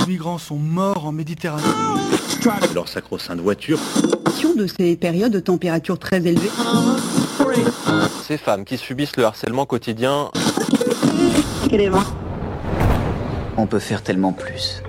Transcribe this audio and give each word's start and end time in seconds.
Les 0.00 0.06
migrants 0.06 0.38
sont 0.38 0.56
morts 0.56 1.06
en 1.06 1.12
Méditerranée. 1.12 1.62
Leur 2.74 2.88
sacro-sainte 2.88 3.40
voiture. 3.40 3.78
de 4.56 4.66
ces 4.66 4.96
périodes 4.96 5.32
de 5.32 5.40
température 5.40 5.98
très 5.98 6.18
élevées. 6.18 6.50
Ces 8.26 8.38
femmes 8.38 8.64
qui 8.64 8.78
subissent 8.78 9.16
le 9.16 9.24
harcèlement 9.24 9.66
quotidien. 9.66 10.30
On 13.56 13.66
peut 13.66 13.78
faire 13.78 14.02
tellement 14.02 14.32
plus. 14.32 14.82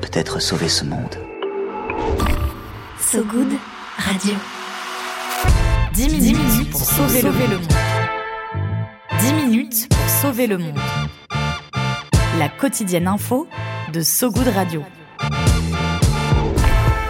Peut-être 0.00 0.40
sauver 0.40 0.68
ce 0.68 0.84
monde. 0.84 1.16
So 3.00 3.22
Good 3.24 3.52
Radio. 3.96 4.34
10 5.94 6.08
minutes, 6.08 6.70
pour 6.70 6.80
sauver, 6.80 7.22
le 7.22 7.30
monde. 7.30 7.66
10 9.20 9.32
minutes 9.32 9.88
pour 9.88 10.08
sauver 10.08 10.46
le 10.46 10.58
monde. 10.58 10.78
La 12.38 12.48
quotidienne 12.48 13.08
info 13.08 13.48
de 13.92 14.00
So 14.00 14.30
Good 14.30 14.46
Radio. 14.54 14.84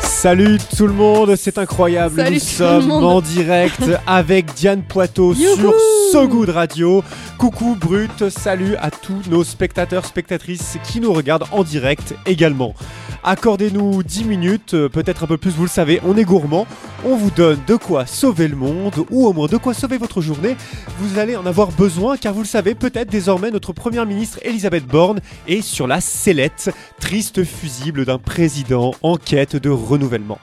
Salut 0.01 0.59
tout 0.75 0.87
le 0.87 0.95
monde, 0.95 1.37
c'est 1.37 1.59
incroyable. 1.59 2.17
Salut 2.17 2.37
Nous 2.37 2.41
sommes 2.41 2.91
en 2.91 3.21
direct 3.21 3.83
avec 4.07 4.55
Diane 4.55 4.83
Poitot 4.83 5.35
sur 5.35 5.59
Youhou 5.61 5.75
So 6.13 6.27
Good 6.27 6.49
Radio. 6.49 7.05
Coucou 7.37 7.77
Brut, 7.79 8.31
salut 8.31 8.75
à 8.77 8.91
tous 8.91 9.29
nos 9.29 9.45
spectateurs, 9.45 10.07
spectatrices 10.07 10.79
qui 10.83 10.99
nous 10.99 11.13
regardent 11.13 11.47
en 11.53 11.63
direct 11.63 12.15
également. 12.25 12.75
Accordez-nous 13.23 14.03
10 14.03 14.25
minutes, 14.25 14.71
peut-être 14.89 15.25
un 15.25 15.27
peu 15.27 15.37
plus, 15.37 15.51
vous 15.51 15.65
le 15.65 15.69
savez, 15.69 16.01
on 16.07 16.17
est 16.17 16.25
gourmand. 16.25 16.67
On 17.05 17.17
vous 17.17 17.31
donne 17.31 17.61
de 17.65 17.77
quoi 17.77 18.07
sauver 18.07 18.49
le 18.49 18.57
monde 18.57 19.05
ou 19.11 19.27
au 19.27 19.33
moins 19.33 19.47
de 19.47 19.57
quoi 19.57 19.73
sauver 19.73 19.99
votre 19.99 20.21
journée. 20.21 20.57
Vous 20.99 21.19
allez 21.19 21.37
en 21.37 21.47
avoir 21.47 21.71
besoin 21.71 22.17
car 22.17 22.35
vous 22.35 22.41
le 22.41 22.47
savez, 22.47 22.75
peut-être 22.75 23.09
désormais 23.09 23.53
notre 23.53 23.73
première 23.73 24.05
ministre 24.05 24.41
Elisabeth 24.43 24.85
Borne 24.85 25.21
est 25.47 25.63
sur 25.63 25.87
la 25.87 26.01
sellette, 26.01 26.71
triste 26.99 27.45
fusible 27.45 28.05
d'un 28.05 28.19
président 28.19 28.95
en 29.03 29.17
quête 29.17 29.55
de 29.55 29.71
renouvellement. 29.71 30.41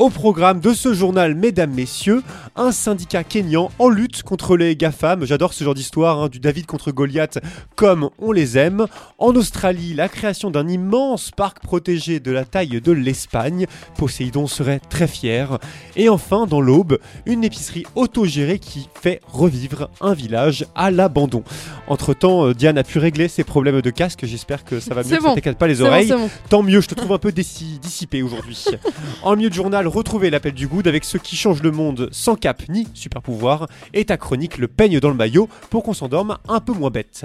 Au 0.00 0.08
programme 0.08 0.60
de 0.60 0.72
ce 0.72 0.94
journal, 0.94 1.34
mesdames, 1.34 1.74
messieurs, 1.74 2.22
un 2.56 2.72
syndicat 2.72 3.22
kényan 3.22 3.70
en 3.78 3.90
lutte 3.90 4.22
contre 4.22 4.56
les 4.56 4.74
GAFAM. 4.74 5.26
J'adore 5.26 5.52
ce 5.52 5.62
genre 5.62 5.74
d'histoire, 5.74 6.20
hein, 6.22 6.28
du 6.30 6.40
David 6.40 6.64
contre 6.64 6.90
Goliath, 6.90 7.38
comme 7.76 8.08
on 8.18 8.32
les 8.32 8.56
aime. 8.56 8.86
En 9.18 9.34
Australie, 9.34 9.92
la 9.92 10.08
création 10.08 10.50
d'un 10.50 10.66
immense 10.68 11.32
parc 11.32 11.62
protégé 11.62 12.18
de 12.18 12.30
la 12.30 12.46
taille 12.46 12.80
de 12.80 12.92
l'Espagne. 12.92 13.66
Poséidon 13.98 14.46
serait 14.46 14.80
très 14.88 15.06
fier. 15.06 15.58
Et 15.96 16.08
enfin, 16.08 16.46
dans 16.46 16.62
l'Aube, 16.62 16.98
une 17.26 17.44
épicerie 17.44 17.84
autogérée 17.94 18.58
qui 18.58 18.88
fait 18.98 19.20
revivre 19.30 19.90
un 20.00 20.14
village 20.14 20.64
à 20.74 20.90
l'abandon. 20.90 21.44
Entre-temps, 21.88 22.46
euh, 22.46 22.54
Diane 22.54 22.78
a 22.78 22.84
pu 22.84 22.98
régler 22.98 23.28
ses 23.28 23.44
problèmes 23.44 23.82
de 23.82 23.90
casque. 23.90 24.24
J'espère 24.24 24.64
que 24.64 24.80
ça 24.80 24.94
va 24.94 25.02
mieux, 25.02 25.18
que 25.18 25.22
bon. 25.22 25.28
ça 25.28 25.34
t'éclate 25.34 25.58
pas 25.58 25.66
les 25.68 25.74
bon, 25.74 25.88
oreilles. 25.88 26.08
bon. 26.08 26.30
Tant 26.48 26.62
mieux, 26.62 26.80
je 26.80 26.88
te 26.88 26.94
trouve 26.94 27.12
un 27.12 27.18
peu 27.18 27.32
dissi- 27.32 27.78
dissipé 27.80 28.22
aujourd'hui. 28.22 28.64
en 29.22 29.36
milieu 29.36 29.50
de 29.50 29.54
journal, 29.54 29.89
retrouvez 29.90 30.30
l'appel 30.30 30.52
du 30.52 30.66
good 30.66 30.86
avec 30.88 31.04
ceux 31.04 31.18
qui 31.18 31.36
changent 31.36 31.62
le 31.62 31.70
monde 31.70 32.08
sans 32.12 32.36
cap 32.36 32.62
ni 32.68 32.86
super 32.94 33.22
pouvoir 33.22 33.66
et 33.94 34.04
ta 34.04 34.16
chronique 34.16 34.58
le 34.58 34.68
peigne 34.68 35.00
dans 35.00 35.08
le 35.08 35.14
maillot 35.14 35.48
pour 35.70 35.82
qu'on 35.82 35.94
s'endorme 35.94 36.38
un 36.48 36.60
peu 36.60 36.72
moins 36.72 36.90
bête. 36.90 37.24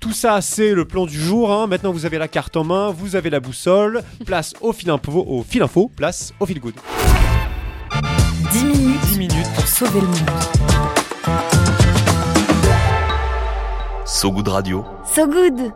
Tout 0.00 0.12
ça, 0.12 0.40
c'est 0.40 0.72
le 0.74 0.84
plan 0.84 1.06
du 1.06 1.20
jour. 1.20 1.52
hein. 1.52 1.66
Maintenant, 1.66 1.92
vous 1.92 2.06
avez 2.06 2.18
la 2.18 2.28
carte 2.28 2.56
en 2.56 2.64
main, 2.64 2.90
vous 2.90 3.16
avez 3.16 3.30
la 3.30 3.40
boussole. 3.40 4.02
Place 4.24 4.54
au 4.60 4.72
fil 4.72 4.90
info, 4.90 5.24
au 5.28 5.42
fil 5.42 5.62
info 5.62 5.90
place 5.94 6.32
au 6.40 6.46
fil 6.46 6.60
good. 6.60 6.74
10 8.52 8.64
minutes 8.64 9.00
10 9.12 9.18
minutes. 9.18 9.46
pour 9.54 9.66
sauver 9.66 10.00
le 10.00 10.06
monde. 10.06 10.16
So 14.04 14.30
Good 14.32 14.48
Radio. 14.48 14.84
So 15.04 15.26
Good 15.26 15.72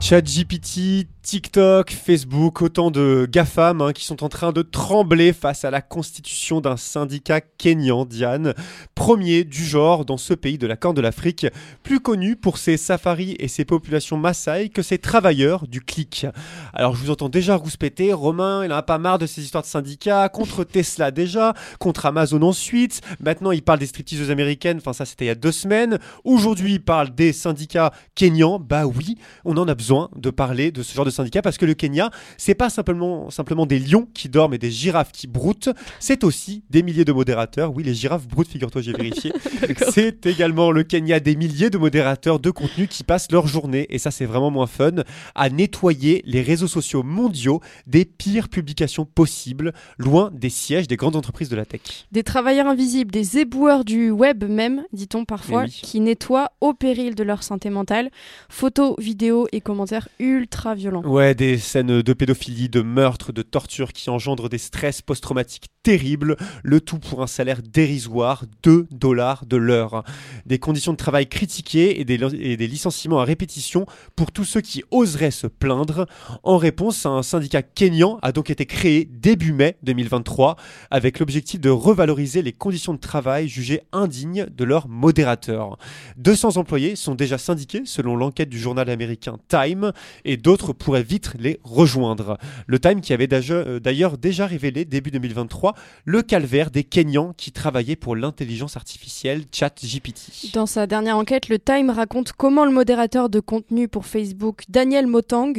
ChatGPT, 0.00 1.06
TikTok, 1.22 1.92
Facebook, 1.92 2.62
autant 2.62 2.90
de 2.90 3.28
GAFAM 3.30 3.80
hein, 3.80 3.92
qui 3.92 4.04
sont 4.04 4.24
en 4.24 4.28
train 4.28 4.50
de 4.50 4.60
trembler 4.60 5.32
face 5.32 5.64
à 5.64 5.70
la 5.70 5.80
constitution 5.80 6.60
d'un 6.60 6.76
syndicat 6.76 7.40
kényan, 7.40 8.04
Diane, 8.04 8.54
premier 8.96 9.44
du 9.44 9.64
genre 9.64 10.04
dans 10.04 10.16
ce 10.16 10.34
pays 10.34 10.58
de 10.58 10.66
la 10.66 10.74
Corne 10.74 10.96
de 10.96 11.00
l'Afrique, 11.00 11.46
plus 11.84 12.00
connu 12.00 12.34
pour 12.34 12.58
ses 12.58 12.76
safaris 12.76 13.36
et 13.38 13.46
ses 13.46 13.64
populations 13.64 14.16
Maasai 14.16 14.70
que 14.70 14.82
ses 14.82 14.98
travailleurs 14.98 15.68
du 15.68 15.80
clic. 15.80 16.26
Alors 16.74 16.96
je 16.96 17.00
vous 17.04 17.10
entends 17.10 17.28
déjà 17.28 17.54
rouspéter, 17.54 18.12
Romain, 18.12 18.64
il 18.64 18.72
en 18.72 18.76
a 18.76 18.82
pas 18.82 18.98
marre 18.98 19.18
de 19.18 19.26
ces 19.26 19.42
histoires 19.42 19.62
de 19.62 19.68
syndicats, 19.68 20.28
contre 20.28 20.64
Tesla 20.64 21.12
déjà, 21.12 21.54
contre 21.78 22.04
Amazon 22.04 22.42
ensuite, 22.42 23.00
maintenant 23.20 23.52
il 23.52 23.62
parle 23.62 23.78
des 23.78 23.86
stripteaseuses 23.86 24.32
américaines, 24.32 24.78
enfin 24.78 24.92
ça 24.92 25.04
c'était 25.04 25.26
il 25.26 25.28
y 25.28 25.30
a 25.30 25.36
deux 25.36 25.52
semaines, 25.52 26.00
aujourd'hui 26.24 26.74
il 26.74 26.84
parle 26.84 27.14
des 27.14 27.32
syndicats 27.32 27.92
kenyans, 28.16 28.58
bah 28.58 28.86
oui, 28.86 29.16
on 29.44 29.56
en 29.56 29.68
a 29.68 29.76
besoin 29.76 30.10
de 30.16 30.30
parler 30.30 30.72
de 30.72 30.82
ce 30.82 30.92
genre 30.92 31.04
de 31.04 31.11
syndicat 31.12 31.42
parce 31.42 31.58
que 31.58 31.66
le 31.66 31.74
Kenya, 31.74 32.10
c'est 32.36 32.54
pas 32.54 32.70
simplement, 32.70 33.30
simplement 33.30 33.66
des 33.66 33.78
lions 33.78 34.08
qui 34.14 34.28
dorment 34.28 34.54
et 34.54 34.58
des 34.58 34.70
girafes 34.70 35.12
qui 35.12 35.26
broutent, 35.26 35.68
c'est 36.00 36.24
aussi 36.24 36.64
des 36.70 36.82
milliers 36.82 37.04
de 37.04 37.12
modérateurs. 37.12 37.72
Oui, 37.74 37.84
les 37.84 37.94
girafes 37.94 38.26
broutent, 38.26 38.48
figure-toi, 38.48 38.82
j'ai 38.82 38.92
vérifié. 38.92 39.32
c'est 39.92 40.26
également 40.26 40.70
le 40.70 40.82
Kenya 40.82 41.20
des 41.20 41.36
milliers 41.36 41.70
de 41.70 41.78
modérateurs 41.78 42.40
de 42.40 42.50
contenu 42.50 42.88
qui 42.88 43.04
passent 43.04 43.30
leur 43.30 43.46
journée, 43.46 43.86
et 43.90 43.98
ça 43.98 44.10
c'est 44.10 44.26
vraiment 44.26 44.50
moins 44.50 44.66
fun, 44.66 45.04
à 45.34 45.48
nettoyer 45.50 46.22
les 46.26 46.42
réseaux 46.42 46.66
sociaux 46.68 47.02
mondiaux 47.02 47.60
des 47.86 48.04
pires 48.04 48.48
publications 48.48 49.04
possibles, 49.04 49.72
loin 49.98 50.30
des 50.32 50.50
sièges 50.50 50.88
des 50.88 50.96
grandes 50.96 51.16
entreprises 51.16 51.48
de 51.48 51.56
la 51.56 51.64
tech. 51.64 51.80
Des 52.12 52.22
travailleurs 52.22 52.66
invisibles, 52.66 53.10
des 53.10 53.38
éboueurs 53.38 53.84
du 53.84 54.10
web 54.10 54.44
même, 54.44 54.84
dit-on 54.92 55.24
parfois, 55.24 55.64
Eh 55.64 55.68
oui. 55.68 55.80
qui 55.82 56.00
nettoient 56.00 56.52
au 56.60 56.72
péril 56.74 57.14
de 57.14 57.22
leur 57.22 57.42
santé 57.42 57.70
mentale. 57.70 58.10
Photos, 58.48 58.94
vidéos 58.98 59.46
et 59.52 59.60
commentaires 59.60 60.08
ultra 60.18 60.74
violents. 60.74 61.01
Ouais, 61.04 61.34
des 61.34 61.58
scènes 61.58 62.00
de 62.00 62.12
pédophilie, 62.12 62.68
de 62.68 62.80
meurtre, 62.80 63.32
de 63.32 63.42
torture 63.42 63.92
qui 63.92 64.08
engendrent 64.08 64.48
des 64.48 64.58
stress 64.58 65.02
post-traumatiques 65.02 65.66
terribles, 65.82 66.36
le 66.62 66.80
tout 66.80 67.00
pour 67.00 67.22
un 67.22 67.26
salaire 67.26 67.60
dérisoire, 67.60 68.44
2 68.62 68.86
dollars 68.92 69.44
de 69.46 69.56
l'heure. 69.56 70.04
Des 70.46 70.60
conditions 70.60 70.92
de 70.92 70.96
travail 70.96 71.28
critiquées 71.28 72.00
et 72.00 72.04
des, 72.04 72.20
et 72.36 72.56
des 72.56 72.68
licenciements 72.68 73.18
à 73.18 73.24
répétition 73.24 73.84
pour 74.14 74.30
tous 74.30 74.44
ceux 74.44 74.60
qui 74.60 74.84
oseraient 74.92 75.32
se 75.32 75.48
plaindre. 75.48 76.06
En 76.44 76.56
réponse, 76.56 77.04
un 77.04 77.24
syndicat 77.24 77.62
kényan 77.62 78.20
a 78.22 78.30
donc 78.30 78.50
été 78.50 78.64
créé 78.64 79.04
début 79.04 79.52
mai 79.52 79.76
2023 79.82 80.54
avec 80.92 81.18
l'objectif 81.18 81.58
de 81.58 81.70
revaloriser 81.70 82.42
les 82.42 82.52
conditions 82.52 82.94
de 82.94 83.00
travail 83.00 83.48
jugées 83.48 83.80
indignes 83.90 84.46
de 84.56 84.64
leurs 84.64 84.86
modérateurs. 84.86 85.78
200 86.18 86.58
employés 86.58 86.94
sont 86.94 87.16
déjà 87.16 87.38
syndiqués 87.38 87.82
selon 87.86 88.14
l'enquête 88.14 88.50
du 88.50 88.58
journal 88.60 88.88
américain 88.88 89.36
Time 89.48 89.90
et 90.24 90.36
d'autres 90.36 90.72
pourraient 90.72 90.91
vite 91.00 91.32
les 91.38 91.58
rejoindre. 91.62 92.38
Le 92.66 92.78
Time 92.78 93.00
qui 93.00 93.12
avait 93.12 93.26
d'ailleurs 93.26 93.66
euh, 93.66 93.80
d'ailleurs 93.80 94.18
déjà 94.18 94.46
révélé 94.46 94.84
début 94.84 95.10
2023 95.10 95.74
le 96.04 96.22
calvaire 96.22 96.70
des 96.70 96.84
Kenyans 96.84 97.32
qui 97.36 97.52
travaillaient 97.52 97.96
pour 97.96 98.16
l'intelligence 98.16 98.76
artificielle 98.76 99.42
ChatGPT. 99.52 100.52
Dans 100.52 100.66
sa 100.66 100.86
dernière 100.86 101.16
enquête, 101.16 101.48
le 101.48 101.58
Time 101.58 101.90
raconte 101.90 102.32
comment 102.32 102.64
le 102.64 102.72
modérateur 102.72 103.28
de 103.28 103.40
contenu 103.40 103.88
pour 103.88 104.06
Facebook, 104.06 104.62
Daniel 104.68 105.06
Motang, 105.06 105.52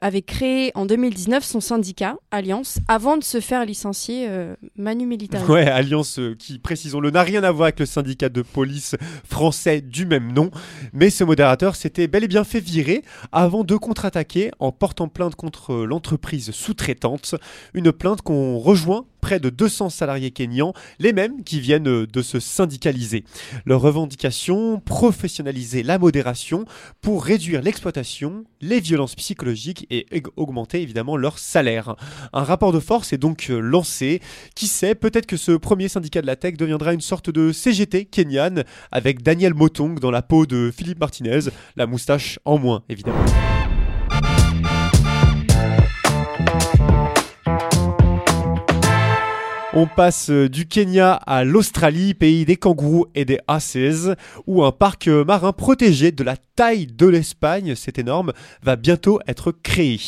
avait 0.00 0.22
créé 0.22 0.72
en 0.74 0.86
2019 0.86 1.44
son 1.44 1.60
syndicat, 1.60 2.16
Alliance, 2.30 2.78
avant 2.88 3.16
de 3.16 3.24
se 3.24 3.40
faire 3.40 3.64
licencier 3.64 4.26
euh, 4.28 4.54
Manu 4.76 5.06
Militari. 5.06 5.44
Ouais, 5.50 5.66
Alliance 5.66 6.18
euh, 6.18 6.34
qui, 6.38 6.58
précisons-le, 6.58 7.10
n'a 7.10 7.22
rien 7.22 7.42
à 7.44 7.52
voir 7.52 7.66
avec 7.66 7.80
le 7.80 7.86
syndicat 7.86 8.28
de 8.28 8.42
police 8.42 8.96
français 9.24 9.80
du 9.80 10.06
même 10.06 10.32
nom, 10.32 10.50
mais 10.92 11.10
ce 11.10 11.24
modérateur 11.24 11.76
s'était 11.76 12.06
bel 12.06 12.24
et 12.24 12.28
bien 12.28 12.44
fait 12.44 12.60
virer 12.60 13.02
avant 13.32 13.64
de 13.64 13.76
contre-attaquer 13.76 14.50
en 14.58 14.72
portant 14.72 15.08
plainte 15.08 15.34
contre 15.36 15.72
euh, 15.72 15.84
l'entreprise 15.84 16.50
sous-traitante, 16.50 17.34
une 17.74 17.92
plainte 17.92 18.22
qu'on 18.22 18.58
rejoint 18.58 19.04
près 19.20 19.40
de 19.40 19.50
200 19.50 19.90
salariés 19.90 20.30
kényans, 20.30 20.72
les 20.98 21.12
mêmes 21.12 21.42
qui 21.44 21.60
viennent 21.60 21.88
euh, 21.88 22.06
de 22.06 22.22
se 22.22 22.40
syndicaliser. 22.40 23.24
Leur 23.66 23.80
revendication, 23.80 24.80
professionnaliser 24.80 25.82
la 25.82 25.98
modération 25.98 26.64
pour 27.00 27.24
réduire 27.24 27.62
l'exploitation, 27.62 28.44
les 28.60 28.80
violences 28.80 29.14
psychologiques 29.14 29.86
et 29.90 30.06
augmenter 30.36 30.82
évidemment 30.82 31.16
leur 31.16 31.38
salaire. 31.38 31.96
Un 32.32 32.44
rapport 32.44 32.72
de 32.72 32.80
force 32.80 33.12
est 33.12 33.18
donc 33.18 33.48
euh, 33.50 33.60
lancé. 33.60 34.20
Qui 34.54 34.66
sait, 34.66 34.94
peut-être 34.94 35.26
que 35.26 35.36
ce 35.36 35.52
premier 35.52 35.88
syndicat 35.88 36.22
de 36.22 36.26
la 36.26 36.36
tech 36.36 36.56
deviendra 36.56 36.92
une 36.92 37.00
sorte 37.00 37.30
de 37.30 37.52
CGT 37.52 38.06
kenyan 38.06 38.62
avec 38.90 39.22
Daniel 39.22 39.54
Motong 39.54 39.98
dans 40.00 40.10
la 40.10 40.22
peau 40.22 40.46
de 40.46 40.70
Philippe 40.74 41.00
Martinez, 41.00 41.40
la 41.76 41.86
moustache 41.86 42.38
en 42.44 42.58
moins 42.58 42.82
évidemment. 42.88 43.24
On 49.80 49.86
passe 49.86 50.30
euh, 50.30 50.48
du 50.48 50.66
Kenya 50.66 51.12
à 51.12 51.44
l'Australie, 51.44 52.12
pays 52.12 52.44
des 52.44 52.56
kangourous 52.56 53.06
et 53.14 53.24
des 53.24 53.38
asses, 53.46 54.08
où 54.48 54.64
un 54.64 54.72
parc 54.72 55.06
euh, 55.06 55.24
marin 55.24 55.52
protégé 55.52 56.10
de 56.10 56.24
la 56.24 56.36
taille 56.36 56.88
de 56.88 57.06
l'Espagne, 57.06 57.76
c'est 57.76 58.00
énorme, 58.00 58.32
va 58.60 58.74
bientôt 58.74 59.20
être 59.28 59.52
créé. 59.52 60.00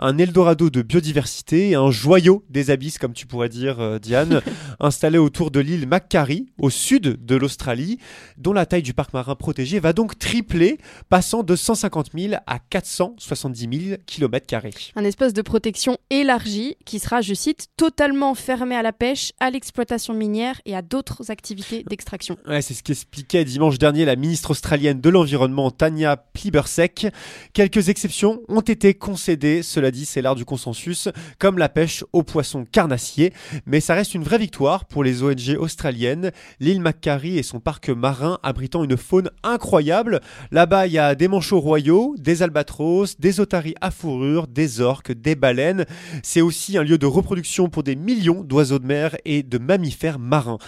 Un 0.00 0.18
Eldorado 0.18 0.70
de 0.70 0.82
biodiversité, 0.82 1.76
un 1.76 1.92
joyau 1.92 2.44
des 2.50 2.70
abysses, 2.70 2.98
comme 2.98 3.12
tu 3.12 3.28
pourrais 3.28 3.48
dire, 3.48 3.78
euh, 3.78 4.00
Diane, 4.00 4.40
installé 4.80 5.18
autour 5.18 5.52
de 5.52 5.60
l'île 5.60 5.86
Macquarie, 5.86 6.48
au 6.58 6.70
sud 6.70 7.24
de 7.24 7.36
l'Australie, 7.36 7.98
dont 8.38 8.52
la 8.52 8.66
taille 8.66 8.82
du 8.82 8.92
parc 8.92 9.14
marin 9.14 9.36
protégé 9.36 9.78
va 9.78 9.92
donc 9.92 10.18
tripler, 10.18 10.78
passant 11.08 11.44
de 11.44 11.54
150 11.54 12.08
000 12.18 12.34
à 12.48 12.58
470 12.58 13.86
000 13.86 13.96
km. 14.04 14.56
Un 14.96 15.04
espace 15.04 15.32
de 15.32 15.42
protection 15.42 15.96
élargi 16.10 16.74
qui 16.84 16.98
sera, 16.98 17.20
je 17.20 17.34
cite, 17.34 17.68
totalement 17.76 18.34
fermé 18.34 18.74
à 18.74 18.82
la 18.82 18.92
pêche, 18.92 19.11
à 19.40 19.50
l'exploitation 19.50 20.14
minière 20.14 20.60
et 20.64 20.74
à 20.74 20.82
d'autres 20.82 21.30
activités 21.30 21.84
d'extraction. 21.88 22.36
C'est 22.60 22.74
ce 22.74 22.82
qu'expliquait 22.82 23.44
dimanche 23.44 23.78
dernier 23.78 24.04
la 24.04 24.16
ministre 24.16 24.50
australienne 24.50 25.00
de 25.00 25.10
l'Environnement, 25.10 25.70
Tania 25.70 26.16
Plibersek. 26.16 27.08
Quelques 27.52 27.88
exceptions 27.88 28.40
ont 28.48 28.60
été 28.60 28.94
concédées, 28.94 29.62
cela 29.62 29.90
dit, 29.90 30.06
c'est 30.06 30.22
l'art 30.22 30.34
du 30.34 30.44
consensus, 30.44 31.08
comme 31.38 31.58
la 31.58 31.68
pêche 31.68 32.04
aux 32.12 32.22
poissons 32.22 32.64
carnassiers. 32.64 33.32
Mais 33.66 33.80
ça 33.80 33.94
reste 33.94 34.14
une 34.14 34.22
vraie 34.22 34.38
victoire 34.38 34.84
pour 34.86 35.04
les 35.04 35.22
ONG 35.22 35.56
australiennes. 35.58 36.30
L'île 36.60 36.80
Macquarie 36.80 37.38
et 37.38 37.42
son 37.42 37.60
parc 37.60 37.88
marin 37.90 38.38
abritant 38.42 38.84
une 38.84 38.96
faune 38.96 39.30
incroyable. 39.42 40.20
Là-bas, 40.50 40.86
il 40.86 40.92
y 40.92 40.98
a 40.98 41.14
des 41.14 41.28
manchots 41.28 41.60
royaux, 41.60 42.14
des 42.18 42.42
albatros, 42.42 43.18
des 43.18 43.40
otaries 43.40 43.74
à 43.80 43.90
fourrure, 43.90 44.46
des 44.46 44.80
orques, 44.80 45.12
des 45.12 45.34
baleines. 45.34 45.84
C'est 46.22 46.40
aussi 46.40 46.78
un 46.78 46.82
lieu 46.82 46.98
de 46.98 47.06
reproduction 47.06 47.68
pour 47.68 47.82
des 47.82 47.96
millions 47.96 48.42
d'oiseaux 48.42 48.78
de 48.78 48.86
mer 48.86 49.01
et 49.24 49.42
de 49.42 49.58
mammifères 49.58 50.18
marins. 50.18 50.58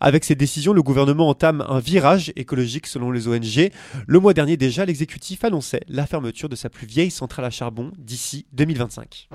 Avec 0.00 0.24
ces 0.24 0.34
décisions, 0.34 0.72
le 0.72 0.82
gouvernement 0.82 1.28
entame 1.28 1.64
un 1.68 1.78
virage 1.78 2.32
écologique 2.36 2.86
selon 2.86 3.10
les 3.10 3.28
ONG. 3.28 3.70
Le 4.06 4.20
mois 4.20 4.34
dernier 4.34 4.56
déjà, 4.56 4.84
l'exécutif 4.84 5.44
annonçait 5.44 5.82
la 5.88 6.06
fermeture 6.06 6.48
de 6.48 6.56
sa 6.56 6.68
plus 6.68 6.86
vieille 6.86 7.10
centrale 7.10 7.44
à 7.44 7.50
charbon 7.50 7.92
d'ici 7.98 8.46
2025. 8.52 9.28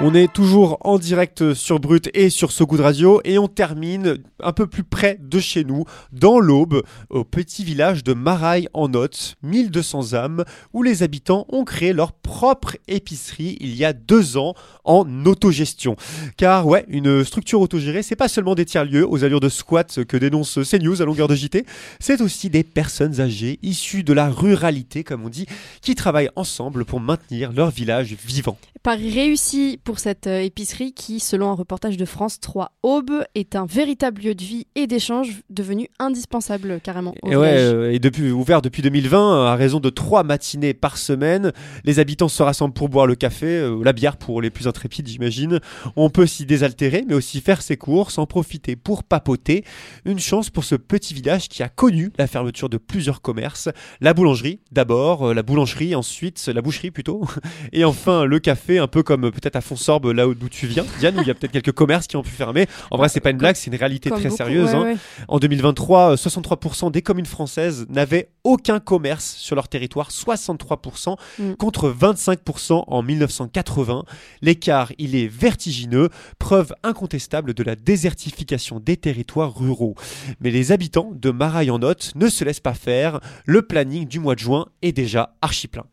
On 0.00 0.14
est 0.14 0.32
toujours 0.32 0.78
en 0.82 0.96
direct 0.96 1.54
sur 1.54 1.80
Brut 1.80 2.08
et 2.14 2.30
sur 2.30 2.52
So 2.52 2.66
Good 2.66 2.78
Radio 2.78 3.20
et 3.24 3.36
on 3.36 3.48
termine 3.48 4.18
un 4.40 4.52
peu 4.52 4.68
plus 4.68 4.84
près 4.84 5.18
de 5.20 5.40
chez 5.40 5.64
nous, 5.64 5.86
dans 6.12 6.38
l'Aube, 6.38 6.84
au 7.10 7.24
petit 7.24 7.64
village 7.64 8.04
de 8.04 8.12
Maraille 8.12 8.68
en 8.74 8.88
Note, 8.88 9.34
1200 9.42 10.14
âmes, 10.14 10.44
où 10.72 10.84
les 10.84 11.02
habitants 11.02 11.46
ont 11.48 11.64
créé 11.64 11.92
leur 11.92 12.12
propre 12.12 12.76
épicerie 12.86 13.56
il 13.60 13.74
y 13.74 13.84
a 13.84 13.92
deux 13.92 14.36
ans 14.36 14.54
en 14.84 15.26
autogestion. 15.26 15.96
Car 16.36 16.68
ouais, 16.68 16.84
une 16.86 17.24
structure 17.24 17.60
autogérée, 17.60 18.04
c'est 18.04 18.14
pas 18.14 18.28
seulement 18.28 18.54
des 18.54 18.66
tiers-lieux 18.66 19.04
aux 19.04 19.24
allures 19.24 19.40
de 19.40 19.48
squat 19.48 20.04
que 20.04 20.16
dénonce 20.16 20.60
CNews 20.62 21.02
à 21.02 21.06
longueur 21.06 21.26
de 21.26 21.34
JT, 21.34 21.66
c'est 21.98 22.20
aussi 22.20 22.50
des 22.50 22.62
personnes 22.62 23.20
âgées 23.20 23.58
issues 23.64 24.04
de 24.04 24.12
la 24.12 24.30
ruralité, 24.30 25.02
comme 25.02 25.24
on 25.24 25.28
dit, 25.28 25.46
qui 25.82 25.96
travaillent 25.96 26.30
ensemble 26.36 26.84
pour 26.84 27.00
maintenir 27.00 27.50
leur 27.52 27.70
village 27.70 28.14
vivant. 28.24 28.56
Réussi 28.96 29.78
pour 29.88 30.00
cette 30.00 30.26
euh, 30.26 30.42
épicerie 30.42 30.92
qui, 30.92 31.18
selon 31.18 31.48
un 31.48 31.54
reportage 31.54 31.96
de 31.96 32.04
France 32.04 32.40
3 32.40 32.72
Aube, 32.82 33.24
est 33.34 33.56
un 33.56 33.64
véritable 33.64 34.20
lieu 34.20 34.34
de 34.34 34.44
vie 34.44 34.66
et 34.74 34.86
d'échange 34.86 35.40
devenu 35.48 35.88
indispensable 35.98 36.78
carrément. 36.82 37.14
au 37.22 37.30
Et 37.30 37.36
ouais, 37.36 37.56
euh, 37.56 37.90
et 37.90 37.98
depuis, 37.98 38.30
ouvert 38.30 38.60
depuis 38.60 38.82
2020, 38.82 39.46
à 39.46 39.54
raison 39.56 39.80
de 39.80 39.88
trois 39.88 40.24
matinées 40.24 40.74
par 40.74 40.98
semaine, 40.98 41.52
les 41.84 42.00
habitants 42.00 42.28
se 42.28 42.42
rassemblent 42.42 42.74
pour 42.74 42.90
boire 42.90 43.06
le 43.06 43.14
café, 43.14 43.46
euh, 43.46 43.82
la 43.82 43.94
bière 43.94 44.18
pour 44.18 44.42
les 44.42 44.50
plus 44.50 44.68
intrépides, 44.68 45.08
j'imagine. 45.08 45.58
On 45.96 46.10
peut 46.10 46.26
s'y 46.26 46.44
désaltérer, 46.44 47.06
mais 47.08 47.14
aussi 47.14 47.40
faire 47.40 47.62
ses 47.62 47.78
courses, 47.78 48.18
en 48.18 48.26
profiter 48.26 48.76
pour 48.76 49.04
papoter. 49.04 49.64
Une 50.04 50.18
chance 50.18 50.50
pour 50.50 50.64
ce 50.64 50.74
petit 50.74 51.14
village 51.14 51.48
qui 51.48 51.62
a 51.62 51.70
connu 51.70 52.12
la 52.18 52.26
fermeture 52.26 52.68
de 52.68 52.76
plusieurs 52.76 53.22
commerces. 53.22 53.70
La 54.02 54.12
boulangerie, 54.12 54.60
d'abord, 54.70 55.28
euh, 55.28 55.32
la 55.32 55.42
boulangerie, 55.42 55.94
ensuite, 55.94 56.46
la 56.46 56.60
boucherie 56.60 56.90
plutôt, 56.90 57.22
et 57.72 57.86
enfin 57.86 58.26
le 58.26 58.38
café, 58.38 58.76
un 58.76 58.86
peu 58.86 59.02
comme 59.02 59.24
euh, 59.24 59.30
peut-être 59.30 59.56
à 59.56 59.62
Fonsorbe, 59.78 60.06
là 60.06 60.26
où- 60.26 60.34
d'où 60.34 60.48
tu 60.48 60.66
viens, 60.66 60.84
Diane, 60.98 61.16
où 61.18 61.22
il 61.22 61.28
y 61.28 61.30
a 61.30 61.34
peut-être 61.34 61.52
quelques 61.52 61.72
commerces 61.72 62.06
qui 62.08 62.16
ont 62.16 62.22
pu 62.22 62.30
fermer. 62.30 62.66
En 62.90 62.96
vrai, 62.96 63.08
c'est 63.08 63.20
pas 63.20 63.30
une 63.30 63.36
blague, 63.38 63.54
c'est 63.54 63.70
une 63.70 63.76
réalité 63.76 64.10
Comme 64.10 64.18
très 64.18 64.28
beaucoup, 64.28 64.36
sérieuse. 64.36 64.70
ouais, 64.70 64.74
hein. 64.74 64.82
ouais. 64.82 64.96
En 65.28 65.38
2023, 65.38 66.12
euh, 66.12 66.16
63% 66.16 66.90
des 66.90 67.00
communes 67.02 67.26
françaises 67.26 67.86
n'avaient 67.88 68.28
aucun 68.44 68.80
commerce 68.80 69.36
sur 69.38 69.54
leur 69.54 69.68
territoire, 69.68 70.10
63% 70.10 71.16
Mm. 71.38 71.52
contre 71.54 71.88
25% 71.90 72.84
en 72.88 73.02
1980. 73.02 74.02
L'écart, 74.42 74.92
il 74.98 75.14
est 75.14 75.28
vertigineux, 75.28 76.08
preuve 76.40 76.72
incontestable 76.82 77.54
de 77.54 77.62
la 77.62 77.76
désertification 77.76 78.80
des 78.80 78.96
territoires 78.96 79.54
ruraux. 79.56 79.94
Mais 80.40 80.50
les 80.50 80.72
habitants 80.72 81.12
de 81.14 81.30
Maraille 81.30 81.70
en 81.70 81.78
Note 81.78 82.12
ne 82.16 82.28
se 82.28 82.44
laissent 82.44 82.58
pas 82.60 82.74
faire, 82.74 83.20
le 83.46 83.62
planning 83.62 84.06
du 84.08 84.18
mois 84.18 84.34
de 84.34 84.40
juin 84.40 84.66
est 84.82 84.92
déjà 84.92 85.34
archi 85.40 85.68
plein. 85.68 85.84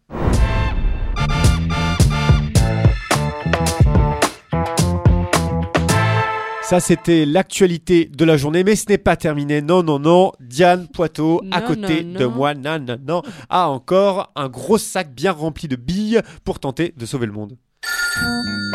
Ça, 6.68 6.80
c'était 6.80 7.26
l'actualité 7.28 8.06
de 8.06 8.26
la 8.26 8.38
journée, 8.38 8.64
mais 8.64 8.76
ce 8.76 8.86
n'est 8.90 8.98
pas 8.98 9.16
terminé. 9.16 9.62
Non, 9.62 9.84
non, 9.84 10.00
non. 10.00 10.32
Diane 10.40 10.88
Poitot, 10.88 11.42
à 11.52 11.62
côté 11.62 12.04
non, 12.04 12.20
de 12.20 12.26
non. 12.26 12.32
moi, 12.32 12.56
non, 12.56 12.80
non, 12.80 12.98
non, 13.08 13.22
a 13.50 13.70
encore 13.70 14.32
un 14.36 14.50
gros 14.50 14.80
sac 14.80 15.14
bien 15.14 15.32
rempli 15.32 15.68
de 15.68 15.76
billes 15.76 16.22
pour 16.44 16.60
tenter 16.60 16.92
de 16.98 17.06
sauver 17.06 17.28
le 17.28 17.34
monde. 17.34 17.56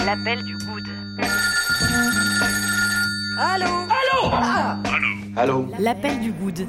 L'appel 0.06 0.38
du 0.44 0.56
good. 0.56 0.84
Allô? 5.36 5.66
L'appel 5.80 6.20
du 6.20 6.30
good. 6.30 6.66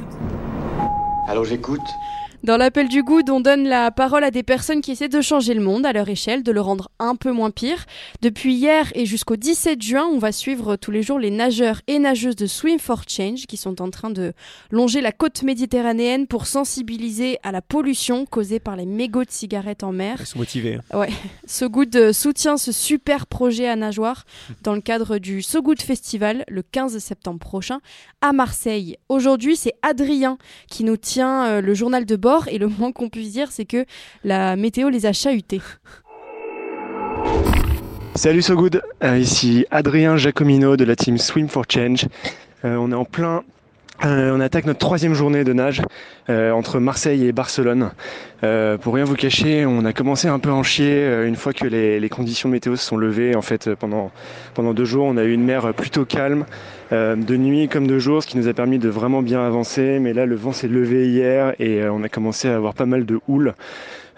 Allô, 1.28 1.44
j'écoute 1.46 1.82
Dans 2.44 2.58
l'appel 2.58 2.90
du 2.90 3.04
good, 3.04 3.30
on 3.30 3.40
donne 3.40 3.68
la 3.68 3.92
parole 3.92 4.24
à 4.24 4.32
des 4.32 4.42
personnes 4.42 4.82
qui 4.82 4.90
essaient 4.90 5.08
de 5.08 5.22
changer 5.22 5.54
le 5.54 5.62
monde 5.62 5.86
à 5.86 5.94
leur 5.94 6.10
échelle, 6.10 6.42
de 6.42 6.52
le 6.52 6.60
rendre 6.60 6.90
un 6.98 7.16
peu 7.16 7.32
moins 7.32 7.52
pire. 7.52 7.86
Depuis 8.24 8.56
hier 8.56 8.92
et 8.96 9.06
jusqu'au 9.06 9.36
17 9.36 9.80
juin, 9.80 10.08
on 10.12 10.18
va 10.18 10.32
suivre 10.32 10.76
tous 10.76 10.90
les 10.90 11.04
jours 11.04 11.20
les 11.20 11.30
nageurs 11.30 11.82
et 11.86 12.00
nageuses 12.00 12.36
de 12.36 12.48
Swim 12.48 12.80
for 12.80 13.04
Change 13.08 13.46
qui 13.46 13.58
sont 13.58 13.80
en 13.80 13.92
train 13.92 14.10
de 14.10 14.34
longer 14.72 15.02
la 15.02 15.12
côte 15.12 15.44
méditerranéenne 15.44 16.26
pour 16.26 16.48
sensibiliser 16.48 17.38
à 17.44 17.52
la 17.52 17.62
pollution 17.62 18.26
causée 18.26 18.60
par 18.60 18.76
les 18.76 18.88
mégots 18.88 19.24
de 19.24 19.30
cigarettes 19.30 19.84
en 19.84 19.92
mer. 19.92 20.18
Ils 20.20 20.26
sont 20.26 20.40
motivés. 20.40 20.80
So 21.46 21.70
Good 21.70 22.12
soutient 22.12 22.58
ce 22.58 22.72
super 22.72 23.28
projet 23.28 23.68
à 23.68 23.76
nageoire 23.76 24.26
dans 24.64 24.74
le 24.74 24.82
cadre 24.82 25.20
du 25.20 25.44
So 25.44 25.62
Good 25.62 25.84
Festival 25.84 26.44
le 26.48 26.64
15 26.64 26.98
septembre 26.98 27.40
prochain 27.40 27.82
à 28.22 28.34
Marseille. 28.34 28.98
Aujourd'hui, 29.10 29.56
c'est 29.56 29.74
Adrien 29.84 30.40
qui 30.68 30.84
nous 30.84 30.98
tient 30.98 31.46
euh, 31.46 31.62
le 31.62 31.76
journal 31.76 32.06
de 32.06 32.16
bord 32.16 32.31
et 32.48 32.58
le 32.58 32.68
moins 32.68 32.92
qu'on 32.92 33.10
puisse 33.10 33.32
dire, 33.32 33.52
c'est 33.52 33.66
que 33.66 33.86
la 34.24 34.56
météo 34.56 34.90
les 34.90 35.06
a 35.06 35.14
chahutés. 35.14 35.62
Salut 38.16 38.42
So 38.42 38.56
Good, 38.56 38.82
Euh, 39.04 39.18
ici 39.18 39.66
Adrien 39.72 40.18
Giacomino 40.18 40.78
de 40.78 40.84
la 40.84 40.96
team 40.96 41.18
Swim 41.18 41.48
for 41.48 41.64
Change. 41.68 42.06
Euh, 42.66 42.76
on 42.76 42.92
est 42.92 42.96
en 42.96 43.06
plein, 43.06 43.42
euh, 44.06 44.36
on 44.36 44.40
attaque 44.40 44.66
notre 44.66 44.80
troisième 44.80 45.14
journée 45.14 45.44
de 45.44 45.54
nage 45.54 45.82
entre 46.30 46.80
Marseille 46.80 47.26
et 47.26 47.34
Barcelone. 47.34 47.92
Pour 48.40 48.94
rien 48.94 49.04
vous 49.04 49.16
cacher, 49.16 49.66
on 49.66 49.84
a 49.84 49.92
commencé 49.92 50.30
un 50.30 50.40
peu 50.40 50.50
en 50.50 50.64
chier 50.64 51.26
une 51.26 51.36
fois 51.36 51.52
que 51.52 51.66
les, 51.66 52.10
conditions 52.10 52.48
météo 52.48 52.78
se 52.78 52.86
sont 52.86 52.96
levées. 52.96 53.36
En 53.36 53.42
fait, 53.42 53.70
pendant, 53.76 54.12
deux 54.74 54.86
jours, 54.86 55.06
on 55.08 55.18
a 55.18 55.24
eu 55.24 55.34
une 55.34 55.44
mer 55.44 55.74
plutôt 55.74 56.06
calme, 56.06 56.46
de 56.92 57.38
nuit 57.38 57.68
comme 57.70 57.88
de 57.88 58.00
jour, 58.00 58.22
ce 58.22 58.28
qui 58.28 58.38
nous 58.38 58.48
a 58.48 58.54
permis 58.54 58.80
de 58.80 58.90
vraiment 58.90 59.22
bien 59.22 59.46
avancer. 59.46 60.00
Mais 60.00 60.14
là, 60.14 60.26
le 60.26 60.36
vent 60.36 60.52
s'est 60.52 60.68
levé 60.68 61.08
hier 61.10 61.54
et 61.60 61.82
euh, 61.82 61.92
on 61.94 62.04
a 62.04 62.10
commencé 62.10 62.48
à 62.50 62.56
avoir 62.56 62.74
pas 62.74 62.86
mal 62.86 63.06
de 63.06 63.20
houle. 63.28 63.54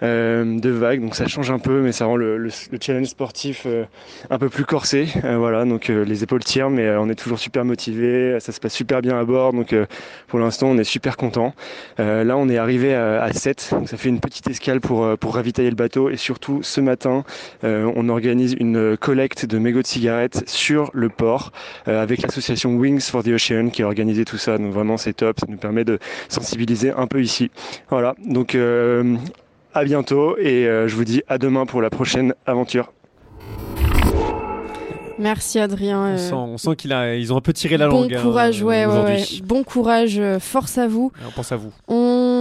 euh, 0.02 0.58
de 0.60 0.70
vagues, 0.70 1.00
donc 1.00 1.14
ça 1.14 1.26
change 1.28 1.50
un 1.50 1.58
peu, 1.60 1.80
mais 1.80 1.92
ça 1.92 2.04
rend 2.06 2.16
le, 2.16 2.36
le- 2.36 2.50
le 2.72 2.78
challenge 2.80 3.06
sportif 3.06 3.62
euh, 3.66 3.84
un 4.28 4.38
peu 4.38 4.48
plus 4.48 4.64
corsé. 4.64 5.06
Euh, 5.24 5.38
voilà, 5.38 5.64
donc 5.64 5.88
euh, 5.88 6.04
les 6.04 6.22
épaules 6.24 6.42
tirent, 6.44 6.68
mais 6.68 6.82
euh, 6.86 7.00
on 7.00 7.08
est 7.08 7.14
toujours 7.14 7.38
super 7.38 7.64
motivé. 7.64 8.38
Ça 8.40 8.52
se 8.52 8.60
passe 8.60 8.74
super 8.74 9.00
bien 9.02 9.18
à 9.18 9.24
bord, 9.24 9.52
donc 9.52 9.72
euh, 9.72 9.86
pour 10.28 10.40
l'instant 10.40 10.66
on 10.68 10.78
est 10.78 10.84
super 10.84 11.16
content. 11.16 11.54
Euh, 12.00 12.24
là, 12.24 12.36
on 12.36 12.48
est 12.48 12.58
arrivé 12.58 12.94
à, 12.94 13.22
à 13.22 13.32
7, 13.32 13.70
donc 13.72 13.88
ça 13.88 13.96
fait 13.96 14.08
une 14.08 14.20
petite 14.20 14.48
escale 14.48 14.80
pour 14.80 15.04
euh, 15.04 15.16
ravitailler 15.22 15.70
le 15.70 15.76
bateau. 15.76 16.10
Et 16.10 16.16
surtout, 16.16 16.62
ce 16.62 16.80
matin, 16.80 17.24
euh, 17.62 17.90
on 17.96 18.08
organise 18.08 18.54
une 18.58 18.96
collecte 18.96 19.46
de 19.46 19.58
mégots 19.58 19.82
de 19.82 19.86
cigarettes 19.86 20.42
sur 20.48 20.90
le 20.92 21.08
port 21.08 21.52
euh, 21.88 22.02
avec 22.02 22.20
l'association 22.22 22.63
Wings 22.70 23.00
for 23.02 23.22
the 23.22 23.28
Ocean 23.28 23.70
qui 23.70 23.82
a 23.82 23.86
organisé 23.86 24.24
tout 24.24 24.38
ça. 24.38 24.58
Donc 24.58 24.72
vraiment, 24.72 24.96
c'est 24.96 25.12
top. 25.14 25.38
Ça 25.40 25.46
nous 25.48 25.56
permet 25.58 25.84
de 25.84 25.98
sensibiliser 26.28 26.90
un 26.90 27.06
peu 27.06 27.22
ici. 27.22 27.50
Voilà, 27.90 28.14
donc. 28.24 28.54
euh, 28.54 29.16
à 29.76 29.82
bientôt 29.82 30.36
et 30.38 30.68
euh, 30.68 30.86
je 30.86 30.94
vous 30.94 31.04
dis 31.04 31.22
à 31.26 31.36
demain 31.36 31.66
pour 31.66 31.82
la 31.82 31.90
prochaine 31.90 32.32
aventure. 32.46 32.92
Merci 35.18 35.58
Adrien. 35.60 36.00
On 36.00 36.14
euh, 36.14 36.16
sent, 36.16 36.34
on 36.34 36.58
sent 36.58 36.76
qu'ils 36.76 36.92
a, 36.92 37.14
ils 37.16 37.32
ont 37.32 37.36
un 37.36 37.40
peu 37.40 37.52
tiré 37.52 37.76
la 37.76 37.88
bon 37.88 38.02
langue. 38.02 38.14
hein, 38.14 38.22
courage, 38.22 38.62
ouais, 38.62 38.84
ouais, 38.84 38.92
ouais. 38.92 39.00
aujourd'hui. 39.00 39.42
Bon 39.44 39.62
courage, 39.62 40.20
force 40.40 40.76
à 40.78 40.88
vous. 40.88 41.12
Et 41.20 41.26
On 41.28 41.30
pense 41.30 41.52
à 41.52 41.56
vous. 41.56 41.72
On 41.88 41.94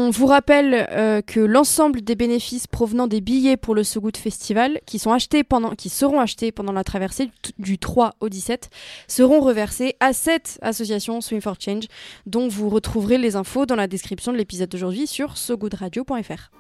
On 0.06 0.10
vous 0.10 0.26
rappelle 0.26 0.86
euh, 0.92 1.22
que 1.22 1.40
l'ensemble 1.40 2.02
des 2.02 2.16
bénéfices 2.16 2.68
provenant 2.68 3.08
des 3.08 3.22
billets 3.22 3.56
pour 3.56 3.74
le 3.74 3.86
So 3.86 4.02
Good 4.02 4.18
Festival, 4.18 4.82
qui, 4.86 5.00
sont 5.00 5.14
achetés 5.14 5.46
pendant, 5.46 5.70
qui 5.76 5.88
seront 5.88 6.20
achetés 6.20 6.52
pendant 6.52 6.74
la 6.74 6.84
traversée 6.84 7.28
du- 7.28 7.32
du 7.58 7.78
3 7.78 8.12
au 8.20 8.28
17, 8.28 8.70
seront 9.08 9.40
reversés 9.40 9.96
à 10.02 10.12
cette 10.12 10.60
association 10.62 11.22
Swim 11.22 11.40
for 11.40 11.56
Change, 11.58 11.86
dont 12.26 12.50
vous 12.50 12.68
retrouverez 12.68 13.18
les 13.18 13.38
infos 13.38 13.66
dans 13.66 13.78
la 13.78 13.88
description 13.88 14.34
de 14.34 14.38
l'épisode 14.38 14.68
d'aujourd'hui 14.68 15.08
sur 15.08 15.38
sogoodradio.fr. 15.38 16.52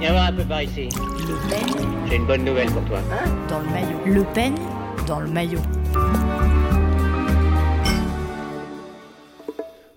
Viens 0.00 0.12
voir 0.12 0.26
un 0.28 0.32
peu 0.32 0.44
par 0.44 0.62
ici. 0.62 0.88
Le 0.88 1.50
peigne 1.50 1.86
J'ai 2.08 2.16
une 2.16 2.26
bonne 2.26 2.44
nouvelle 2.46 2.70
pour 2.70 2.84
toi. 2.86 3.00
dans 3.50 3.58
le 3.58 3.66
maillot. 3.66 3.98
Le 4.06 4.24
peigne 4.32 4.54
dans 5.06 5.20
le 5.20 5.28
maillot. 5.28 5.60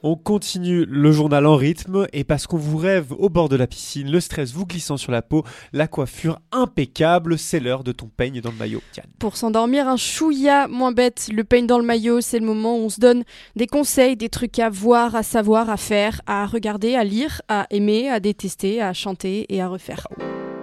On 0.01 0.15
continue 0.15 0.86
le 0.86 1.12
journal 1.12 1.46
en 1.46 1.58
rythme 1.58 2.08
et 2.13 2.24
parce 2.24 2.48
qu'on 2.48 2.58
vous 2.58 2.77
rêve 2.77 3.12
au 3.18 3.27
bord 3.27 3.50
de 3.50 3.58
la 3.58 3.68
piscine, 3.68 4.10
le 4.10 4.22
stress 4.22 4.53
vous 4.53 4.65
glissant 4.65 4.96
sur 4.96 5.12
la 5.12 5.22
peau, 5.22 5.44
la 5.74 5.88
coiffure 5.88 6.39
impeccable, 6.53 7.38
c'est 7.38 7.60
l'heure 7.60 7.84
de 7.84 7.91
ton 7.91 8.08
peigne 8.08 8.39
dans 8.39 8.51
le 8.51 8.56
maillot. 8.56 8.82
Tiens. 8.94 9.03
Pour 9.20 9.36
s'endormir 9.36 9.89
un 9.89 9.98
chouïa 9.98 10.70
moins 10.70 10.94
bête, 10.94 11.27
le 11.34 11.44
peigne 11.44 11.68
dans 11.68 11.79
le 11.79 11.86
maillot, 11.86 12.22
c'est 12.22 12.39
le 12.39 12.46
moment 12.46 12.77
où 12.77 12.84
on 12.84 12.89
se 12.89 13.01
donne 13.01 13.24
des 13.58 13.68
conseils, 13.68 14.15
des 14.15 14.29
trucs 14.29 14.58
à 14.60 14.70
voir, 14.70 15.15
à 15.15 15.24
savoir, 15.24 15.70
à 15.70 15.75
faire, 15.75 16.22
à 16.27 16.46
regarder, 16.46 16.96
à 16.96 17.03
lire, 17.03 17.41
à 17.50 17.68
aimer, 17.70 18.10
à 18.10 18.22
détester, 18.22 18.82
à 18.82 18.94
chanter 18.94 19.48
et 19.53 19.62
à 19.62 19.68
refaire. 19.68 20.08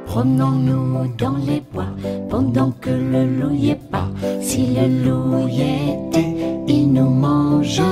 Promenons-nous 0.07 1.15
dans 1.19 1.37
les 1.37 1.61
bois 1.61 1.95
pendant 2.31 2.71
que 2.71 2.89
le 2.89 3.27
loup 3.27 3.55
y 3.55 3.71
est 3.71 3.91
pas. 3.91 4.09
Si 4.41 4.69
le 4.69 5.05
loup 5.05 5.47
y 5.49 5.61
était, 5.61 6.35
il 6.69 6.91
nous 6.91 7.11
mangerait. 7.11 7.85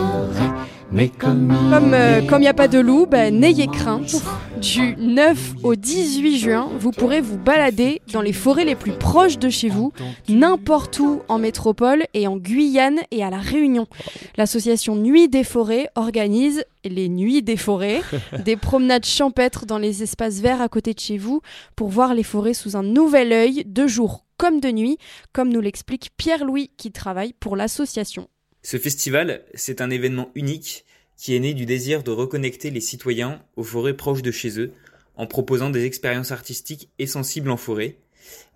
Mais 0.94 1.08
comme 1.08 1.50
il 1.50 1.70
Comme 1.70 1.92
euh, 1.92 2.20
est 2.20 2.26
comme 2.26 2.38
il 2.38 2.44
n'y 2.44 2.48
a 2.48 2.54
pas 2.54 2.68
de 2.68 2.78
loup, 2.78 3.06
bah, 3.06 3.32
n'ayez 3.32 3.66
crainte. 3.66 4.14
Du 4.62 4.94
9 4.96 5.54
au 5.64 5.74
18 5.74 6.38
juin, 6.38 6.70
vous 6.78 6.92
pourrez 6.92 7.20
vous 7.20 7.36
balader 7.36 8.00
dans 8.12 8.22
les 8.22 8.32
forêts 8.32 8.64
les 8.64 8.76
plus 8.76 8.92
proches 8.92 9.38
de 9.38 9.50
chez 9.50 9.68
vous, 9.68 9.92
n'importe 10.28 11.00
où 11.00 11.22
en 11.26 11.38
métropole 11.38 12.04
et 12.14 12.28
en 12.28 12.36
Guyane 12.36 13.00
et 13.10 13.24
à 13.24 13.30
La 13.30 13.38
Réunion. 13.38 13.88
L'association 14.36 14.94
Nuit 14.94 15.28
des 15.28 15.42
Forêts 15.42 15.88
organise 15.96 16.64
les 16.84 17.08
Nuits 17.08 17.42
des 17.42 17.56
Forêts, 17.56 18.00
des 18.44 18.56
promenades 18.56 19.04
champêtres 19.04 19.66
dans 19.66 19.78
les 19.78 20.04
espaces 20.04 20.40
verts 20.40 20.62
à 20.62 20.68
côté 20.68 20.94
de 20.94 21.00
chez 21.00 21.18
vous 21.18 21.40
pour 21.74 21.88
voir 21.88 22.14
les 22.14 22.22
forêts 22.22 22.54
sous 22.54 22.76
un 22.76 22.84
nouvel 22.84 23.32
œil, 23.32 23.64
de 23.66 23.88
jour 23.88 24.24
comme 24.36 24.60
de 24.60 24.70
nuit, 24.70 24.98
comme 25.32 25.52
nous 25.52 25.60
l'explique 25.60 26.10
Pierre-Louis 26.16 26.70
qui 26.76 26.92
travaille 26.92 27.32
pour 27.32 27.56
l'association. 27.56 28.28
Ce 28.64 28.78
festival, 28.78 29.44
c'est 29.52 29.82
un 29.82 29.90
événement 29.90 30.30
unique 30.34 30.86
qui 31.18 31.36
est 31.36 31.38
né 31.38 31.52
du 31.52 31.66
désir 31.66 32.02
de 32.02 32.10
reconnecter 32.10 32.70
les 32.70 32.80
citoyens 32.80 33.42
aux 33.56 33.62
forêts 33.62 33.94
proches 33.94 34.22
de 34.22 34.30
chez 34.30 34.58
eux, 34.58 34.72
en 35.16 35.26
proposant 35.26 35.68
des 35.68 35.84
expériences 35.84 36.32
artistiques 36.32 36.88
et 36.98 37.06
sensibles 37.06 37.50
en 37.50 37.58
forêt, 37.58 37.98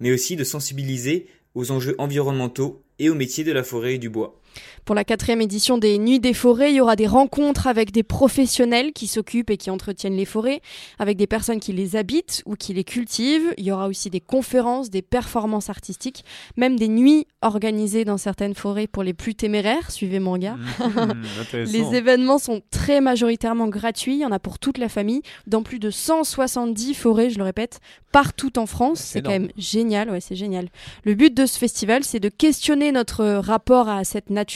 mais 0.00 0.10
aussi 0.10 0.34
de 0.34 0.44
sensibiliser 0.44 1.26
aux 1.54 1.72
enjeux 1.72 1.94
environnementaux 1.98 2.82
et 2.98 3.10
aux 3.10 3.14
métiers 3.14 3.44
de 3.44 3.52
la 3.52 3.62
forêt 3.62 3.96
et 3.96 3.98
du 3.98 4.08
bois. 4.08 4.40
Pour 4.84 4.94
la 4.94 5.04
quatrième 5.04 5.40
édition 5.40 5.78
des 5.78 5.98
Nuits 5.98 6.20
des 6.20 6.34
forêts, 6.34 6.72
il 6.72 6.76
y 6.76 6.80
aura 6.80 6.96
des 6.96 7.06
rencontres 7.06 7.66
avec 7.66 7.92
des 7.92 8.02
professionnels 8.02 8.92
qui 8.92 9.06
s'occupent 9.06 9.50
et 9.50 9.56
qui 9.56 9.70
entretiennent 9.70 10.16
les 10.16 10.24
forêts, 10.24 10.60
avec 10.98 11.16
des 11.16 11.26
personnes 11.26 11.60
qui 11.60 11.72
les 11.72 11.96
habitent 11.96 12.42
ou 12.46 12.54
qui 12.54 12.72
les 12.74 12.84
cultivent. 12.84 13.54
Il 13.58 13.64
y 13.64 13.72
aura 13.72 13.88
aussi 13.88 14.10
des 14.10 14.20
conférences, 14.20 14.90
des 14.90 15.02
performances 15.02 15.70
artistiques, 15.70 16.24
même 16.56 16.76
des 16.78 16.88
nuits 16.88 17.26
organisées 17.42 18.04
dans 18.04 18.18
certaines 18.18 18.54
forêts 18.54 18.86
pour 18.86 19.02
les 19.02 19.14
plus 19.14 19.34
téméraires. 19.34 19.90
Suivez 19.90 20.20
mon 20.20 20.36
gars. 20.36 20.56
Mhm, 20.88 21.22
intéressant. 21.40 21.72
Les 21.72 21.96
événements 21.96 22.38
sont 22.38 22.62
très 22.70 23.00
majoritairement 23.00 23.68
gratuits, 23.68 24.14
il 24.14 24.20
y 24.20 24.24
en 24.24 24.32
a 24.32 24.38
pour 24.38 24.58
toute 24.58 24.78
la 24.78 24.88
famille, 24.88 25.22
dans 25.46 25.62
plus 25.62 25.78
de 25.78 25.90
170 25.90 26.94
forêts, 26.94 27.30
je 27.30 27.38
le 27.38 27.44
répète, 27.44 27.80
partout 28.12 28.58
en 28.58 28.66
France. 28.66 29.00
C'est 29.00 29.22
quand 29.22 29.30
même 29.30 29.50
génial, 29.56 30.10
ouais, 30.10 30.20
c'est 30.20 30.36
génial. 30.36 30.68
Le 31.04 31.14
but 31.14 31.34
de 31.34 31.46
ce 31.46 31.58
festival, 31.58 32.04
c'est 32.04 32.20
de 32.20 32.28
questionner 32.28 32.92
notre 32.92 33.24
rapport 33.24 33.88
à 33.88 34.04
cette 34.04 34.30
nature, 34.30 34.47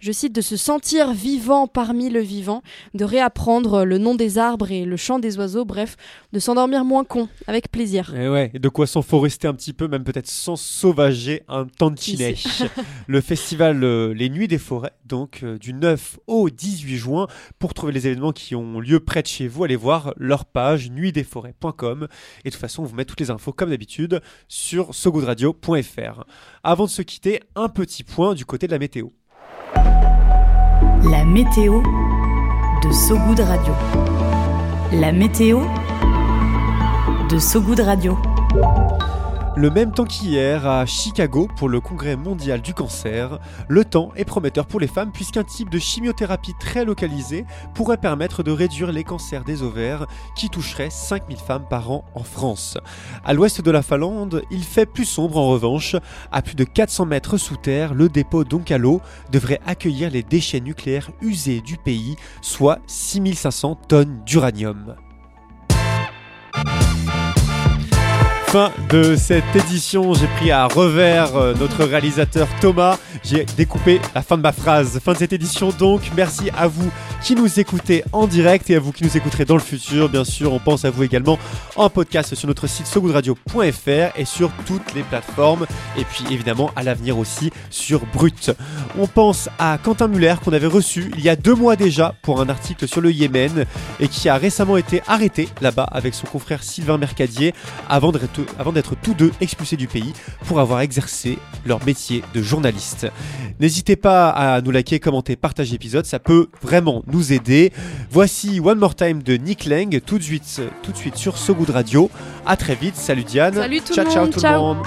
je 0.00 0.12
cite, 0.12 0.34
de 0.34 0.40
se 0.40 0.56
sentir 0.56 1.12
vivant 1.12 1.66
parmi 1.66 2.10
le 2.10 2.20
vivant, 2.20 2.62
de 2.94 3.04
réapprendre 3.04 3.84
le 3.84 3.98
nom 3.98 4.14
des 4.14 4.38
arbres 4.38 4.70
et 4.70 4.84
le 4.84 4.96
chant 4.96 5.18
des 5.18 5.38
oiseaux, 5.38 5.64
bref, 5.64 5.96
de 6.32 6.38
s'endormir 6.38 6.84
moins 6.84 7.04
con, 7.04 7.28
avec 7.46 7.70
plaisir. 7.70 8.14
Et 8.14 8.28
ouais, 8.28 8.50
et 8.54 8.58
de 8.58 8.68
quoi 8.68 8.86
s'enforester 8.86 9.48
un 9.48 9.54
petit 9.54 9.72
peu, 9.72 9.88
même 9.88 10.04
peut-être 10.04 10.28
sans 10.28 10.56
sauvager 10.56 11.42
un 11.48 11.66
tantinet. 11.66 12.34
Le 13.06 13.20
festival 13.20 13.82
euh, 13.84 14.12
Les 14.12 14.28
Nuits 14.30 14.48
des 14.48 14.58
Forêts, 14.58 14.92
donc 15.04 15.40
euh, 15.42 15.58
du 15.58 15.72
9 15.72 16.18
au 16.26 16.50
18 16.50 16.96
juin. 16.96 17.26
Pour 17.58 17.74
trouver 17.74 17.92
les 17.92 18.06
événements 18.06 18.32
qui 18.32 18.54
ont 18.54 18.80
lieu 18.80 19.00
près 19.00 19.22
de 19.22 19.26
chez 19.26 19.48
vous, 19.48 19.64
allez 19.64 19.76
voir 19.76 20.12
leur 20.16 20.44
page 20.44 20.90
nuitdesforêts.com. 20.90 22.08
Et 22.44 22.48
de 22.48 22.52
toute 22.52 22.60
façon, 22.60 22.82
on 22.82 22.86
vous 22.86 22.94
met 22.94 23.04
toutes 23.04 23.20
les 23.20 23.30
infos 23.30 23.52
comme 23.52 23.70
d'habitude 23.70 24.20
sur 24.48 24.94
sogoodradio.fr. 24.94 26.24
Avant 26.62 26.84
de 26.84 26.90
se 26.90 27.02
quitter, 27.02 27.40
un 27.54 27.68
petit 27.68 28.04
point 28.04 28.34
du 28.34 28.44
côté 28.44 28.66
de 28.66 28.72
la 28.72 28.78
météo. 28.78 29.08
La 31.10 31.24
météo 31.24 31.82
de 32.82 32.92
Sogoud 32.92 33.38
Radio. 33.38 33.72
La 34.92 35.12
météo 35.12 35.60
de 37.30 37.38
Sogoud 37.38 37.78
Radio. 37.78 38.18
Le 39.58 39.70
même 39.70 39.90
temps 39.90 40.04
qu'hier 40.04 40.66
à 40.66 40.84
Chicago 40.84 41.48
pour 41.56 41.70
le 41.70 41.80
congrès 41.80 42.14
mondial 42.14 42.60
du 42.60 42.74
cancer, 42.74 43.38
le 43.68 43.86
temps 43.86 44.10
est 44.14 44.26
prometteur 44.26 44.66
pour 44.66 44.80
les 44.80 44.86
femmes 44.86 45.12
puisqu'un 45.12 45.44
type 45.44 45.70
de 45.70 45.78
chimiothérapie 45.78 46.52
très 46.60 46.84
localisé 46.84 47.46
pourrait 47.72 47.96
permettre 47.96 48.42
de 48.42 48.50
réduire 48.50 48.92
les 48.92 49.02
cancers 49.02 49.44
des 49.44 49.62
ovaires 49.62 50.08
qui 50.36 50.50
toucheraient 50.50 50.90
5000 50.90 51.38
femmes 51.38 51.64
par 51.70 51.90
an 51.90 52.04
en 52.14 52.22
France. 52.22 52.76
À 53.24 53.32
l'ouest 53.32 53.62
de 53.62 53.70
la 53.70 53.80
Finlande, 53.80 54.42
il 54.50 54.62
fait 54.62 54.84
plus 54.84 55.06
sombre 55.06 55.38
en 55.38 55.48
revanche. 55.48 55.96
À 56.32 56.42
plus 56.42 56.54
de 56.54 56.64
400 56.64 57.06
mètres 57.06 57.38
sous 57.38 57.56
terre, 57.56 57.94
le 57.94 58.10
dépôt 58.10 58.44
d'Onkalo 58.44 59.00
devrait 59.32 59.60
accueillir 59.64 60.10
les 60.10 60.22
déchets 60.22 60.60
nucléaires 60.60 61.10
usés 61.22 61.62
du 61.62 61.78
pays, 61.78 62.16
soit 62.42 62.80
6500 62.88 63.76
tonnes 63.88 64.22
d'uranium. 64.26 64.96
Fin 68.48 68.70
de 68.90 69.16
cette 69.16 69.56
édition, 69.56 70.14
j'ai 70.14 70.28
pris 70.28 70.52
à 70.52 70.66
revers 70.66 71.34
euh, 71.34 71.52
notre 71.58 71.84
réalisateur 71.84 72.46
Thomas. 72.60 72.96
J'ai 73.24 73.44
découpé 73.56 74.00
la 74.14 74.22
fin 74.22 74.36
de 74.36 74.42
ma 74.42 74.52
phrase. 74.52 75.00
Fin 75.04 75.14
de 75.14 75.18
cette 75.18 75.32
édition 75.32 75.70
donc. 75.70 76.02
Merci 76.16 76.50
à 76.56 76.68
vous 76.68 76.90
qui 77.22 77.34
nous 77.34 77.58
écoutez 77.58 78.04
en 78.12 78.28
direct 78.28 78.70
et 78.70 78.76
à 78.76 78.78
vous 78.78 78.92
qui 78.92 79.02
nous 79.02 79.16
écouterez 79.16 79.44
dans 79.44 79.56
le 79.56 79.60
futur. 79.60 80.08
Bien 80.08 80.24
sûr, 80.24 80.52
on 80.52 80.60
pense 80.60 80.84
à 80.84 80.90
vous 80.90 81.02
également 81.02 81.40
en 81.74 81.90
podcast 81.90 82.36
sur 82.36 82.46
notre 82.46 82.68
site 82.68 82.86
sogoodradio.fr 82.86 84.16
et 84.16 84.24
sur 84.24 84.52
toutes 84.64 84.94
les 84.94 85.02
plateformes. 85.02 85.66
Et 85.98 86.04
puis 86.04 86.24
évidemment 86.30 86.70
à 86.76 86.84
l'avenir 86.84 87.18
aussi 87.18 87.50
sur 87.68 88.06
Brut. 88.06 88.52
On 88.96 89.08
pense 89.08 89.48
à 89.58 89.76
Quentin 89.82 90.06
Muller 90.06 90.36
qu'on 90.44 90.52
avait 90.52 90.66
reçu 90.68 91.10
il 91.16 91.24
y 91.24 91.28
a 91.28 91.34
deux 91.34 91.54
mois 91.54 91.74
déjà 91.74 92.14
pour 92.22 92.40
un 92.40 92.48
article 92.48 92.86
sur 92.86 93.00
le 93.00 93.10
Yémen 93.10 93.64
et 93.98 94.06
qui 94.06 94.28
a 94.28 94.36
récemment 94.36 94.76
été 94.76 95.02
arrêté 95.08 95.48
là-bas 95.60 95.88
avec 95.90 96.14
son 96.14 96.28
confrère 96.28 96.62
Sylvain 96.62 96.96
Mercadier 96.96 97.52
avant 97.88 98.12
d'être 98.12 98.35
avant 98.58 98.72
d'être 98.72 98.94
tous 99.00 99.14
deux 99.14 99.32
expulsés 99.40 99.76
du 99.76 99.88
pays 99.88 100.12
pour 100.46 100.60
avoir 100.60 100.80
exercé 100.80 101.38
leur 101.64 101.84
métier 101.84 102.22
de 102.34 102.42
journaliste. 102.42 103.06
N'hésitez 103.60 103.96
pas 103.96 104.30
à 104.30 104.60
nous 104.60 104.70
liker, 104.70 105.00
commenter, 105.00 105.36
partager 105.36 105.72
l'épisode, 105.72 106.06
ça 106.06 106.18
peut 106.18 106.48
vraiment 106.62 107.02
nous 107.06 107.32
aider. 107.32 107.72
Voici 108.10 108.60
One 108.60 108.78
More 108.78 108.94
Time 108.94 109.22
de 109.22 109.34
Nick 109.36 109.64
Lang 109.66 110.00
tout 110.04 110.18
de 110.18 110.22
suite, 110.22 110.60
tout 110.82 110.92
de 110.92 110.96
suite 110.96 111.16
sur 111.16 111.38
So 111.38 111.54
Good 111.54 111.70
Radio. 111.70 112.10
À 112.44 112.56
très 112.56 112.74
vite, 112.74 112.96
salut 112.96 113.24
Diane. 113.24 113.54
Salut 113.54 113.80
tout 113.80 113.94
ciao, 113.94 114.04
le 114.04 114.10
ciao 114.10 114.26
tout 114.26 114.40
ciao. 114.40 114.52
le 114.52 114.58
monde. 114.58 114.86